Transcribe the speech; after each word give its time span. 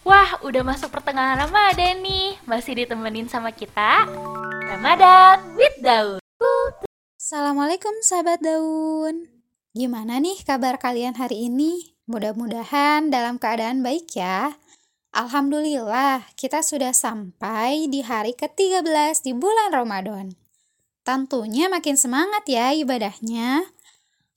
Wah, 0.00 0.40
udah 0.40 0.64
masuk 0.64 0.88
pertengahan 0.88 1.44
Ramadan 1.44 2.00
nih. 2.00 2.40
Masih 2.48 2.72
ditemenin 2.72 3.28
sama 3.28 3.52
kita. 3.52 4.08
Ramadan 4.64 5.44
with 5.60 5.76
Daun. 5.84 6.20
Assalamualaikum 7.20 7.92
sahabat 8.00 8.40
daun. 8.40 9.28
Gimana 9.76 10.16
nih 10.16 10.40
kabar 10.40 10.80
kalian 10.80 11.20
hari 11.20 11.52
ini? 11.52 11.92
Mudah-mudahan 12.08 13.12
dalam 13.12 13.36
keadaan 13.36 13.84
baik 13.84 14.08
ya. 14.16 14.56
Alhamdulillah, 15.12 16.24
kita 16.32 16.64
sudah 16.64 16.96
sampai 16.96 17.84
di 17.92 18.00
hari 18.00 18.32
ke-13 18.32 19.20
di 19.20 19.36
bulan 19.36 19.68
Ramadan. 19.68 20.32
Tentunya 21.04 21.68
makin 21.68 22.00
semangat 22.00 22.48
ya 22.48 22.72
ibadahnya. 22.72 23.68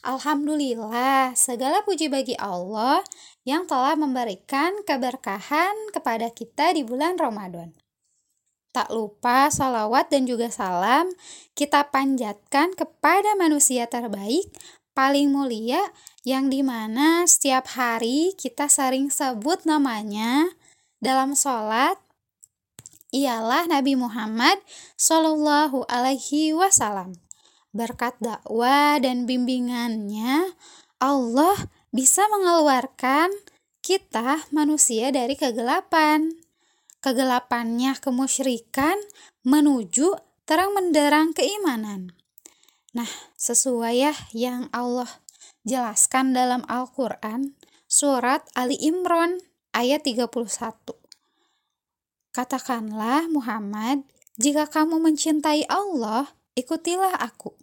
Alhamdulillah, 0.03 1.31
segala 1.31 1.79
puji 1.87 2.11
bagi 2.11 2.35
Allah 2.35 2.99
yang 3.47 3.63
telah 3.63 3.95
memberikan 3.95 4.83
keberkahan 4.83 5.71
kepada 5.95 6.27
kita 6.27 6.75
di 6.75 6.83
bulan 6.83 7.15
Ramadan. 7.15 7.71
Tak 8.75 8.91
lupa 8.91 9.47
salawat 9.47 10.11
dan 10.11 10.27
juga 10.27 10.51
salam 10.51 11.07
kita 11.55 11.87
panjatkan 11.87 12.75
kepada 12.75 13.31
manusia 13.39 13.87
terbaik, 13.87 14.51
paling 14.91 15.31
mulia, 15.31 15.79
yang 16.27 16.51
di 16.51 16.67
mana 16.67 17.23
setiap 17.23 17.71
hari 17.71 18.35
kita 18.35 18.67
sering 18.67 19.07
sebut 19.07 19.63
namanya 19.63 20.51
dalam 20.99 21.31
sholat, 21.31 21.95
ialah 23.15 23.71
Nabi 23.71 23.95
Muhammad 23.95 24.59
Shallallahu 24.99 25.87
Alaihi 25.87 26.51
Wasallam. 26.51 27.23
Berkat 27.73 28.13
dakwah 28.21 29.01
dan 29.01 29.25
bimbingannya, 29.25 30.53
Allah 31.01 31.57
bisa 31.89 32.21
mengeluarkan 32.29 33.33
kita 33.81 34.45
manusia 34.53 35.09
dari 35.09 35.33
kegelapan. 35.33 36.37
Kegelapannya 37.01 37.97
kemusyrikan 37.97 38.95
menuju 39.41 40.13
terang 40.45 40.77
menderang 40.77 41.33
keimanan. 41.33 42.13
Nah, 42.93 43.09
sesuai 43.41 43.95
ya 43.97 44.13
yang 44.37 44.69
Allah 44.69 45.09
jelaskan 45.65 46.31
dalam 46.37 46.61
Al-Quran, 46.69 47.57
surat 47.89 48.45
Ali 48.53 48.77
Imran 48.77 49.41
ayat 49.73 50.05
31. 50.05 50.29
Katakanlah 52.29 53.25
Muhammad, 53.33 54.05
jika 54.37 54.69
kamu 54.69 55.01
mencintai 55.01 55.65
Allah, 55.67 56.29
ikutilah 56.53 57.17
aku. 57.17 57.62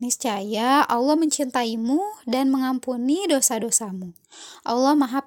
Niscaya 0.00 0.80
Allah 0.88 1.12
mencintaimu 1.12 2.24
dan 2.24 2.48
mengampuni 2.48 3.28
dosa-dosamu. 3.28 4.16
Allah 4.64 4.96
Maha 4.96 5.20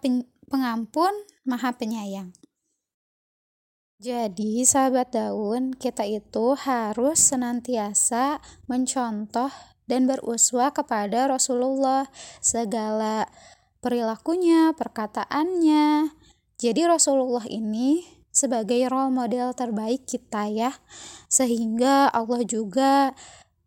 Pengampun, 0.50 1.14
Maha 1.46 1.78
Penyayang. 1.78 2.34
Jadi, 4.02 4.66
sahabat 4.66 5.14
daun, 5.14 5.78
kita 5.78 6.10
itu 6.10 6.58
harus 6.58 7.22
senantiasa 7.22 8.42
mencontoh 8.66 9.54
dan 9.86 10.10
beruswa 10.10 10.74
kepada 10.74 11.30
Rasulullah 11.30 12.10
segala 12.42 13.30
perilakunya, 13.78 14.74
perkataannya. 14.74 16.18
Jadi 16.58 16.82
Rasulullah 16.90 17.46
ini 17.46 18.04
sebagai 18.34 18.82
role 18.90 19.14
model 19.14 19.54
terbaik 19.54 20.10
kita 20.10 20.50
ya. 20.50 20.72
Sehingga 21.30 22.10
Allah 22.10 22.42
juga 22.42 23.14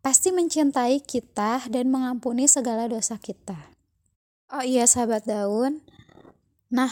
pasti 0.07 0.31
mencintai 0.31 1.03
kita 1.03 1.67
dan 1.67 1.91
mengampuni 1.91 2.47
segala 2.47 2.87
dosa 2.87 3.19
kita. 3.19 3.75
Oh 4.47 4.63
iya 4.63 4.87
sahabat 4.87 5.27
daun. 5.27 5.83
Nah, 6.71 6.87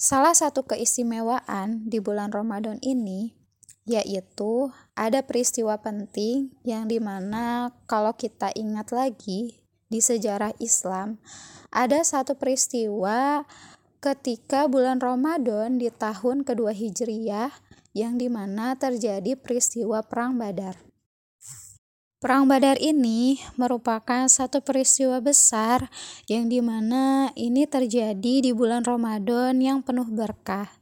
salah 0.00 0.32
satu 0.32 0.64
keistimewaan 0.64 1.84
di 1.84 2.00
bulan 2.00 2.32
Ramadan 2.32 2.80
ini 2.80 3.36
yaitu 3.84 4.72
ada 4.96 5.20
peristiwa 5.20 5.76
penting 5.76 6.56
yang 6.64 6.88
di 6.88 7.04
mana 7.04 7.68
kalau 7.84 8.16
kita 8.16 8.48
ingat 8.56 8.96
lagi 8.96 9.60
di 9.92 10.00
sejarah 10.00 10.56
Islam 10.56 11.20
ada 11.68 12.00
satu 12.00 12.32
peristiwa 12.32 13.44
ketika 14.00 14.72
bulan 14.72 15.04
Ramadan 15.04 15.76
di 15.76 15.92
tahun 15.92 16.48
kedua 16.48 16.72
Hijriyah 16.72 17.52
yang 17.92 18.16
di 18.16 18.32
mana 18.32 18.72
terjadi 18.72 19.36
peristiwa 19.36 20.00
Perang 20.00 20.40
Badar. 20.40 20.93
Perang 22.24 22.48
Badar 22.48 22.80
ini 22.80 23.36
merupakan 23.60 24.24
satu 24.32 24.64
peristiwa 24.64 25.20
besar 25.20 25.92
yang 26.24 26.48
di 26.48 26.64
mana 26.64 27.28
ini 27.36 27.68
terjadi 27.68 28.40
di 28.40 28.48
bulan 28.56 28.80
Ramadan 28.80 29.60
yang 29.60 29.84
penuh 29.84 30.08
berkah. 30.08 30.72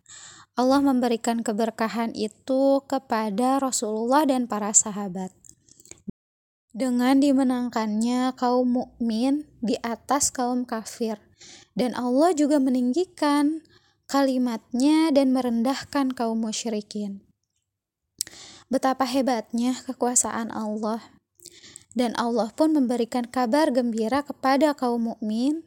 Allah 0.54 0.78
memberikan 0.78 1.42
keberkahan 1.42 2.14
itu 2.14 2.86
kepada 2.86 3.58
Rasulullah 3.58 4.22
dan 4.22 4.46
para 4.46 4.70
sahabat. 4.70 5.34
Dengan 6.70 7.18
dimenangkannya 7.18 8.38
kaum 8.38 8.78
mukmin 8.78 9.42
di 9.58 9.74
atas 9.82 10.30
kaum 10.30 10.62
kafir, 10.62 11.18
dan 11.74 11.98
Allah 11.98 12.30
juga 12.38 12.62
meninggikan 12.62 13.66
kalimatnya 14.06 15.10
dan 15.10 15.34
merendahkan 15.34 16.14
kaum 16.14 16.38
musyrikin. 16.38 17.26
Betapa 18.70 19.10
hebatnya 19.10 19.74
kekuasaan 19.90 20.54
Allah 20.54 21.02
dan 21.92 22.16
Allah 22.16 22.48
pun 22.52 22.72
memberikan 22.72 23.28
kabar 23.28 23.68
gembira 23.68 24.24
kepada 24.24 24.72
kaum 24.72 25.12
mukmin 25.12 25.64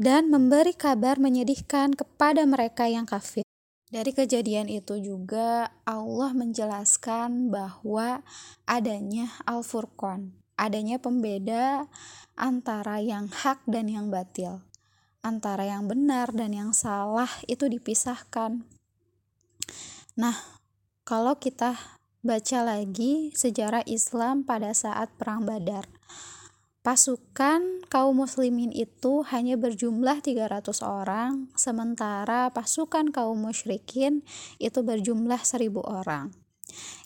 dan 0.00 0.32
memberi 0.32 0.74
kabar 0.74 1.20
menyedihkan 1.20 1.94
kepada 1.94 2.42
mereka 2.48 2.88
yang 2.88 3.06
kafir. 3.06 3.44
Dari 3.90 4.14
kejadian 4.14 4.70
itu 4.70 5.02
juga 5.02 5.74
Allah 5.82 6.30
menjelaskan 6.30 7.50
bahwa 7.50 8.22
adanya 8.62 9.34
Al-Furqan, 9.50 10.30
adanya 10.54 11.02
pembeda 11.02 11.90
antara 12.38 13.02
yang 13.02 13.26
hak 13.26 13.66
dan 13.66 13.90
yang 13.90 14.06
batil, 14.06 14.62
antara 15.26 15.66
yang 15.66 15.90
benar 15.90 16.30
dan 16.30 16.54
yang 16.54 16.70
salah 16.70 17.28
itu 17.50 17.66
dipisahkan. 17.66 18.62
Nah, 20.14 20.38
kalau 21.02 21.34
kita 21.42 21.99
baca 22.20 22.60
lagi 22.60 23.32
sejarah 23.32 23.80
Islam 23.88 24.44
pada 24.44 24.76
saat 24.76 25.08
Perang 25.16 25.48
Badar. 25.48 25.88
Pasukan 26.80 27.84
kaum 27.92 28.24
muslimin 28.24 28.72
itu 28.72 29.20
hanya 29.28 29.60
berjumlah 29.60 30.24
300 30.24 30.80
orang, 30.80 31.52
sementara 31.52 32.48
pasukan 32.52 33.12
kaum 33.12 33.36
musyrikin 33.36 34.24
itu 34.56 34.80
berjumlah 34.80 35.44
1000 35.44 35.76
orang. 35.84 36.32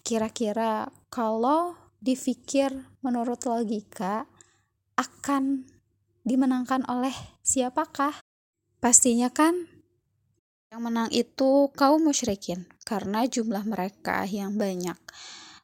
Kira-kira 0.07 0.95
kalau 1.11 1.75
difikir 1.99 2.71
menurut 3.03 3.43
logika 3.51 4.31
akan 4.95 5.67
dimenangkan 6.23 6.87
oleh 6.87 7.15
siapakah? 7.43 8.23
Pastinya 8.79 9.31
kan 9.31 9.74
yang 10.75 10.91
menang 10.91 11.07
itu 11.15 11.71
kaum 11.79 12.03
musyrikin 12.03 12.67
karena 12.83 13.31
jumlah 13.31 13.63
mereka 13.63 14.27
yang 14.27 14.59
banyak. 14.59 14.99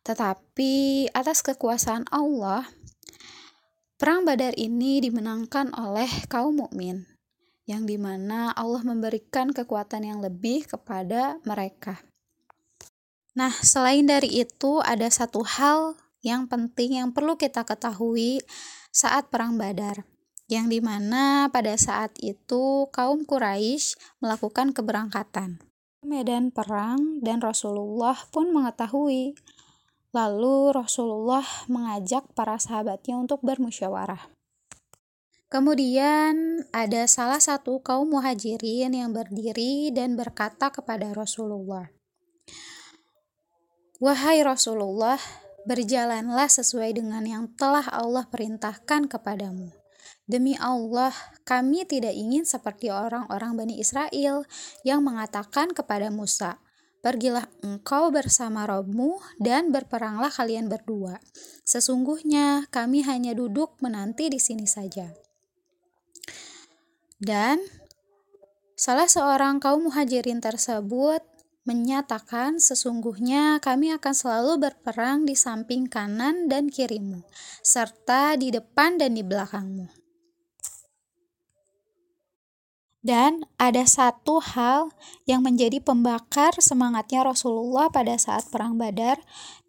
Tetapi 0.07 1.11
atas 1.11 1.43
kekuasaan 1.43 2.07
Allah, 2.15 2.63
perang 3.99 4.23
Badar 4.23 4.55
ini 4.55 5.03
dimenangkan 5.03 5.75
oleh 5.75 6.07
kaum 6.31 6.63
mukmin 6.63 7.11
yang 7.67 7.91
di 7.91 7.99
mana 7.99 8.55
Allah 8.55 8.87
memberikan 8.87 9.51
kekuatan 9.51 10.07
yang 10.07 10.23
lebih 10.23 10.71
kepada 10.71 11.43
mereka. 11.43 11.99
Nah, 13.35 13.51
selain 13.51 14.07
dari 14.07 14.31
itu, 14.31 14.79
ada 14.79 15.11
satu 15.11 15.43
hal 15.43 15.99
yang 16.23 16.47
penting 16.47 17.03
yang 17.03 17.11
perlu 17.11 17.35
kita 17.35 17.67
ketahui 17.67 18.47
saat 18.95 19.27
Perang 19.27 19.59
Badar, 19.59 20.07
yang 20.51 20.67
di 20.67 20.83
mana 20.83 21.47
pada 21.49 21.79
saat 21.79 22.13
itu 22.19 22.91
kaum 22.91 23.23
Quraisy 23.23 23.95
melakukan 24.19 24.75
keberangkatan 24.75 25.63
medan 26.01 26.49
perang 26.49 27.21
dan 27.21 27.45
Rasulullah 27.45 28.17
pun 28.33 28.53
mengetahui. 28.53 29.37
Lalu 30.11 30.75
Rasulullah 30.75 31.47
mengajak 31.71 32.27
para 32.35 32.59
sahabatnya 32.59 33.15
untuk 33.15 33.47
bermusyawarah. 33.47 34.27
Kemudian 35.51 36.67
ada 36.75 37.07
salah 37.07 37.39
satu 37.39 37.79
kaum 37.83 38.11
muhajirin 38.11 38.91
yang 38.91 39.15
berdiri 39.15 39.95
dan 39.95 40.19
berkata 40.19 40.71
kepada 40.71 41.11
Rasulullah, 41.15 41.91
"Wahai 44.03 44.43
Rasulullah, 44.43 45.19
berjalanlah 45.63 46.51
sesuai 46.51 46.99
dengan 46.99 47.23
yang 47.27 47.45
telah 47.55 47.87
Allah 47.87 48.27
perintahkan 48.27 49.11
kepadamu." 49.11 49.80
Demi 50.31 50.55
Allah, 50.63 51.11
kami 51.43 51.83
tidak 51.91 52.15
ingin 52.15 52.47
seperti 52.47 52.95
orang-orang 52.95 53.59
Bani 53.59 53.83
Israel 53.83 54.47
yang 54.87 55.03
mengatakan 55.03 55.75
kepada 55.75 56.07
Musa, 56.15 56.63
Pergilah 57.01 57.49
engkau 57.65 58.13
bersama 58.13 58.69
Robmu 58.69 59.19
dan 59.41 59.73
berperanglah 59.73 60.29
kalian 60.29 60.69
berdua. 60.69 61.17
Sesungguhnya 61.65 62.69
kami 62.69 63.01
hanya 63.09 63.33
duduk 63.33 63.81
menanti 63.81 64.29
di 64.29 64.37
sini 64.37 64.69
saja. 64.69 65.09
Dan 67.17 67.57
Salah 68.81 69.13
seorang 69.13 69.61
kaum 69.61 69.93
muhajirin 69.93 70.41
tersebut 70.41 71.21
menyatakan 71.69 72.57
sesungguhnya 72.57 73.61
kami 73.61 73.93
akan 73.93 74.15
selalu 74.17 74.57
berperang 74.57 75.29
di 75.29 75.37
samping 75.37 75.85
kanan 75.85 76.49
dan 76.49 76.73
kirimu, 76.73 77.21
serta 77.61 78.41
di 78.41 78.49
depan 78.49 78.97
dan 78.97 79.13
di 79.13 79.21
belakangmu. 79.21 80.00
Dan 83.01 83.49
ada 83.57 83.89
satu 83.89 84.45
hal 84.45 84.93
yang 85.25 85.41
menjadi 85.41 85.81
pembakar 85.81 86.53
semangatnya 86.61 87.25
Rasulullah 87.25 87.89
pada 87.89 88.13
saat 88.21 88.45
perang 88.53 88.77
Badar, 88.77 89.17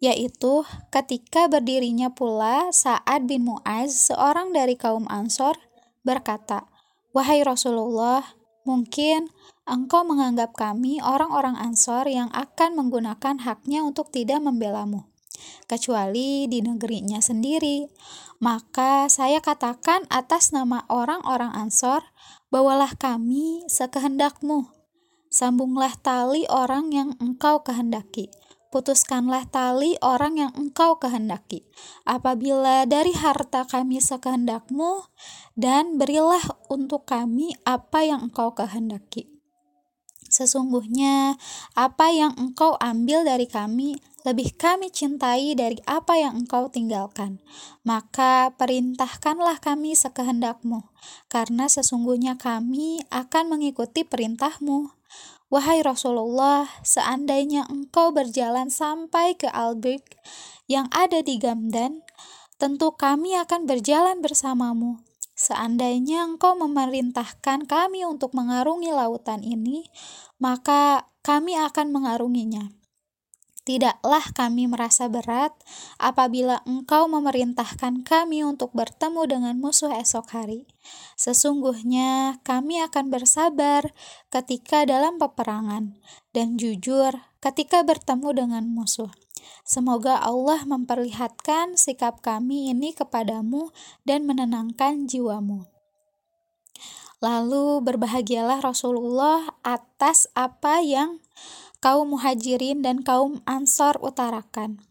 yaitu 0.04 0.68
ketika 0.92 1.48
berdirinya 1.48 2.12
pula 2.12 2.68
Sa'ad 2.68 3.24
bin 3.24 3.48
Mu'az, 3.48 4.12
seorang 4.12 4.52
dari 4.52 4.76
kaum 4.76 5.08
Ansor, 5.08 5.56
berkata, 6.04 6.68
"Wahai 7.16 7.40
Rasulullah, 7.40 8.36
mungkin 8.68 9.32
engkau 9.64 10.04
menganggap 10.04 10.52
kami 10.52 11.00
orang-orang 11.00 11.56
Ansor 11.56 12.04
yang 12.12 12.28
akan 12.36 12.76
menggunakan 12.76 13.40
haknya 13.40 13.80
untuk 13.80 14.12
tidak 14.12 14.44
membelamu, 14.44 15.08
kecuali 15.66 16.50
di 16.50 16.60
negerinya 16.60 17.22
sendiri. 17.22 17.86
Maka 18.42 19.06
saya 19.06 19.38
katakan 19.38 20.06
atas 20.10 20.50
nama 20.50 20.82
orang-orang 20.90 21.54
Ansor, 21.54 22.02
Bawalah 22.52 22.92
kami 23.00 23.64
sekehendakmu. 23.64 24.68
Sambunglah 25.32 25.96
tali 25.96 26.44
orang 26.52 26.92
yang 26.92 27.16
engkau 27.16 27.64
kehendaki. 27.64 28.28
Putuskanlah 28.68 29.48
tali 29.48 29.96
orang 30.04 30.36
yang 30.36 30.52
engkau 30.52 31.00
kehendaki. 31.00 31.64
Apabila 32.04 32.84
dari 32.84 33.16
harta 33.16 33.64
kami 33.64 34.04
sekehendakmu, 34.04 35.08
dan 35.56 35.96
berilah 35.96 36.44
untuk 36.68 37.08
kami 37.08 37.56
apa 37.64 38.04
yang 38.04 38.28
engkau 38.28 38.52
kehendaki. 38.52 39.32
Sesungguhnya, 40.32 41.36
apa 41.76 42.08
yang 42.08 42.32
engkau 42.40 42.80
ambil 42.80 43.28
dari 43.28 43.44
kami 43.44 44.00
lebih 44.22 44.54
kami 44.54 44.88
cintai 44.88 45.52
dari 45.58 45.76
apa 45.84 46.16
yang 46.16 46.46
engkau 46.46 46.70
tinggalkan. 46.72 47.42
Maka 47.84 48.54
perintahkanlah 48.56 49.58
kami 49.60 49.92
sekehendakmu, 49.92 50.88
karena 51.28 51.68
sesungguhnya 51.68 52.38
kami 52.40 53.02
akan 53.12 53.52
mengikuti 53.52 54.06
perintahmu. 54.06 54.94
Wahai 55.52 55.84
Rasulullah, 55.84 56.64
seandainya 56.80 57.68
engkau 57.68 58.08
berjalan 58.08 58.72
sampai 58.72 59.36
ke 59.36 59.52
Albik 59.52 60.16
yang 60.64 60.88
ada 60.88 61.20
di 61.20 61.36
Gamdan, 61.36 62.00
tentu 62.56 62.96
kami 62.96 63.36
akan 63.36 63.68
berjalan 63.68 64.24
bersamamu. 64.24 65.11
Seandainya 65.42 66.22
engkau 66.22 66.54
memerintahkan 66.54 67.66
kami 67.66 68.06
untuk 68.06 68.30
mengarungi 68.38 68.94
lautan 68.94 69.42
ini, 69.42 69.90
maka 70.38 71.10
kami 71.26 71.58
akan 71.58 71.90
mengarunginya 71.90 72.70
Tidaklah 73.62 74.34
kami 74.34 74.66
merasa 74.66 75.06
berat 75.06 75.54
apabila 75.94 76.66
engkau 76.66 77.06
memerintahkan 77.06 78.02
kami 78.02 78.42
untuk 78.42 78.74
bertemu 78.74 79.22
dengan 79.30 79.54
musuh 79.54 79.94
esok 79.94 80.34
hari. 80.34 80.66
Sesungguhnya 81.14 82.42
kami 82.42 82.82
akan 82.82 83.14
bersabar 83.14 83.94
ketika 84.34 84.82
dalam 84.82 85.14
peperangan 85.14 85.94
dan 86.34 86.58
jujur 86.58 87.14
ketika 87.38 87.86
bertemu 87.86 88.34
dengan 88.34 88.66
musuh. 88.66 89.14
Semoga 89.62 90.18
Allah 90.18 90.66
memperlihatkan 90.66 91.78
sikap 91.78 92.18
kami 92.18 92.74
ini 92.74 92.90
kepadamu 92.90 93.70
dan 94.02 94.26
menenangkan 94.26 95.06
jiwamu. 95.06 95.70
Lalu 97.22 97.78
berbahagialah 97.86 98.58
Rasulullah 98.66 99.54
atas 99.62 100.26
apa 100.34 100.82
yang 100.82 101.22
kaum 101.78 102.18
muhajirin 102.18 102.82
dan 102.82 103.06
kaum 103.06 103.38
ansor 103.46 103.94
utarakan. 104.02 104.82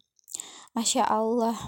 Masya 0.71 1.03
Allah. 1.03 1.59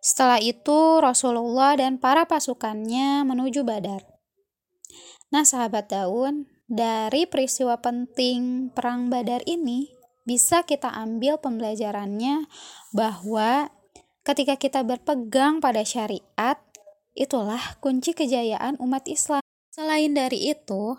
Setelah 0.00 0.40
itu 0.40 1.04
Rasulullah 1.04 1.76
dan 1.76 2.00
para 2.00 2.24
pasukannya 2.24 3.28
menuju 3.28 3.64
Badar. 3.64 4.04
Nah 5.28 5.44
sahabat 5.44 5.92
daun, 5.92 6.48
dari 6.64 7.28
peristiwa 7.28 7.76
penting 7.80 8.72
perang 8.72 9.12
Badar 9.12 9.44
ini 9.44 10.03
bisa 10.24 10.64
kita 10.64 10.88
ambil 10.88 11.36
pembelajarannya 11.36 12.48
bahwa 12.96 13.68
ketika 14.24 14.56
kita 14.56 14.80
berpegang 14.80 15.60
pada 15.60 15.84
syariat, 15.84 16.56
itulah 17.12 17.76
kunci 17.84 18.16
kejayaan 18.16 18.80
umat 18.80 19.04
Islam. 19.06 19.44
Selain 19.70 20.10
dari 20.16 20.50
itu, 20.50 20.96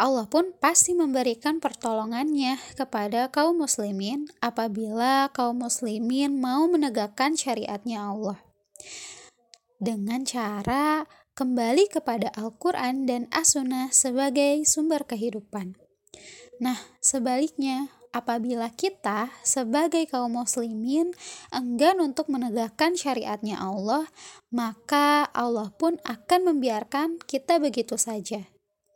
Allah 0.00 0.24
pun 0.30 0.56
pasti 0.56 0.96
memberikan 0.96 1.60
pertolongannya 1.60 2.56
kepada 2.78 3.28
kaum 3.28 3.60
muslimin 3.60 4.30
apabila 4.40 5.28
kaum 5.34 5.60
muslimin 5.60 6.40
mau 6.40 6.64
menegakkan 6.70 7.36
syariatnya 7.36 8.08
Allah. 8.08 8.38
Dengan 9.76 10.24
cara 10.24 11.04
kembali 11.36 11.88
kepada 11.88 12.32
Al-Quran 12.36 13.08
dan 13.08 13.28
As-Sunnah 13.32 13.92
sebagai 13.92 14.64
sumber 14.68 15.04
kehidupan. 15.04 15.76
Nah, 16.60 16.76
sebaliknya, 17.00 17.88
apabila 18.10 18.70
kita 18.74 19.30
sebagai 19.42 20.06
kaum 20.10 20.38
muslimin 20.38 21.14
enggan 21.54 21.98
untuk 22.02 22.30
menegakkan 22.30 22.94
syariatnya 22.94 23.58
Allah, 23.58 24.06
maka 24.50 25.26
Allah 25.30 25.70
pun 25.74 25.98
akan 26.02 26.54
membiarkan 26.54 27.22
kita 27.26 27.58
begitu 27.62 27.94
saja. 27.94 28.46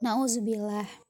Nauzubillah. 0.02 1.05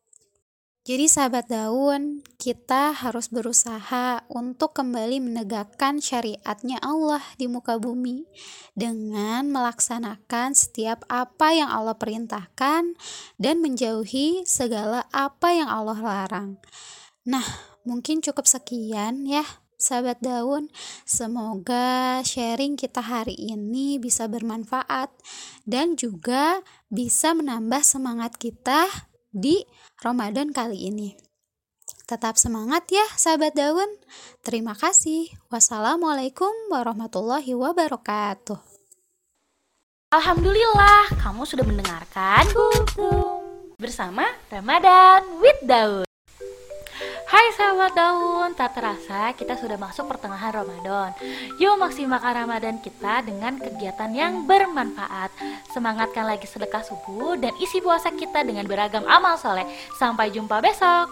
Jadi 0.85 1.09
sahabat 1.09 1.49
daun, 1.49 2.21
kita 2.37 2.93
harus 2.93 3.33
berusaha 3.33 4.21
untuk 4.29 4.77
kembali 4.77 5.17
menegakkan 5.17 5.97
syariatnya 5.97 6.77
Allah 6.85 7.25
di 7.41 7.49
muka 7.49 7.81
bumi 7.81 8.29
dengan 8.77 9.49
melaksanakan 9.49 10.53
setiap 10.53 11.09
apa 11.09 11.57
yang 11.57 11.73
Allah 11.73 11.97
perintahkan 11.97 13.01
dan 13.41 13.57
menjauhi 13.65 14.45
segala 14.45 15.09
apa 15.09 15.57
yang 15.57 15.73
Allah 15.73 15.97
larang. 16.05 16.61
Nah, 17.25 17.45
mungkin 17.89 18.21
cukup 18.21 18.45
sekian 18.45 19.25
ya 19.25 19.45
sahabat 19.81 20.21
daun. 20.25 20.69
Semoga 21.05 22.21
sharing 22.25 22.77
kita 22.77 23.05
hari 23.05 23.37
ini 23.37 24.01
bisa 24.01 24.29
bermanfaat 24.29 25.13
dan 25.69 25.97
juga 25.97 26.65
bisa 26.89 27.37
menambah 27.37 27.85
semangat 27.85 28.37
kita 28.41 28.89
di 29.33 29.65
Ramadan 30.01 30.53
kali 30.53 30.89
ini. 30.89 31.17
Tetap 32.05 32.37
semangat 32.37 32.89
ya 32.93 33.05
sahabat 33.17 33.57
daun. 33.57 33.89
Terima 34.45 34.77
kasih. 34.77 35.33
Wassalamualaikum 35.49 36.53
warahmatullahi 36.69 37.57
wabarakatuh. 37.57 38.61
Alhamdulillah, 40.13 41.11
kamu 41.19 41.43
sudah 41.43 41.65
mendengarkan 41.67 42.47
bersama 43.81 44.31
Ramadan 44.47 45.27
with 45.43 45.59
Daun. 45.67 46.14
Hai 47.35 47.51
sahabat 47.59 47.99
daun, 47.99 48.55
tak 48.55 48.79
terasa 48.79 49.35
kita 49.35 49.59
sudah 49.59 49.75
masuk 49.75 50.07
pertengahan 50.07 50.55
Ramadan. 50.55 51.11
Yuk 51.59 51.83
maksimalkan 51.83 52.47
Ramadan 52.47 52.79
kita 52.79 53.27
dengan 53.27 53.59
kegiatan 53.59 54.07
yang 54.15 54.47
bermanfaat. 54.47 55.35
Semangatkan 55.75 56.31
lagi 56.31 56.47
sedekah 56.47 56.87
subuh 56.87 57.35
dan 57.35 57.51
isi 57.59 57.83
puasa 57.83 58.15
kita 58.15 58.47
dengan 58.47 58.71
beragam 58.71 59.03
amal 59.11 59.35
soleh. 59.35 59.67
Sampai 59.99 60.31
jumpa 60.31 60.63
besok. 60.63 61.11